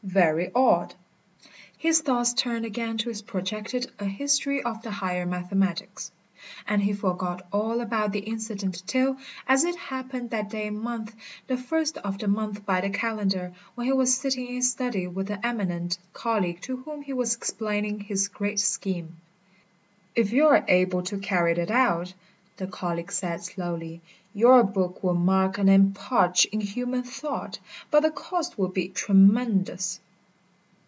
"Very 0.03 0.51
odd!" 0.55 0.93
His 1.77 2.01
thoughts 2.01 2.33
turned 2.33 2.65
again 2.65 2.97
to 2.97 3.07
his 3.09 3.21
projected 3.21 3.89
"A 3.99 4.03
History 4.05 4.61
of 4.61 4.81
the 4.81 4.89
Higher 4.91 5.25
Mathematics," 5.27 6.11
and 6.67 6.81
he 6.83 6.91
forgot 6.91 7.43
all 7.53 7.79
about 7.79 8.11
the 8.11 8.19
incident 8.19 8.81
till, 8.87 9.15
as 9.47 9.63
it 9.63 9.75
happened 9.77 10.31
that 10.31 10.49
day 10.49 10.69
month, 10.71 11.15
the 11.47 11.55
first 11.55 11.97
of 11.99 12.17
the 12.17 12.27
month 12.27 12.65
by 12.65 12.81
the 12.81 12.89
calendar, 12.89 13.53
when 13.75 13.87
he 13.87 13.93
was 13.93 14.13
sitting 14.17 14.47
in 14.47 14.55
his 14.55 14.69
study 14.71 15.07
with 15.07 15.29
an 15.29 15.39
eminent 15.43 15.97
colleague 16.13 16.61
to 16.63 16.77
whom 16.77 17.03
he 17.03 17.13
was 17.13 17.35
explaining 17.35 17.99
his 18.01 18.27
great 18.27 18.59
scheme. 18.59 19.15
"If 20.13 20.33
you 20.33 20.47
are 20.47 20.65
able 20.67 21.03
to 21.03 21.19
carry 21.19 21.53
it 21.53 21.71
out," 21.71 22.13
the 22.57 22.67
colleague 22.67 23.11
said 23.11 23.41
slowly, 23.41 24.01
"your 24.33 24.61
book 24.63 25.01
will 25.03 25.13
mark 25.15 25.57
an 25.57 25.67
epoch 25.67 26.45
in 26.53 26.61
human 26.61 27.01
thought. 27.01 27.57
But 27.89 28.01
the 28.01 28.11
cost 28.11 28.57
will 28.57 28.67
be 28.69 28.89
tremendous." 28.89 29.99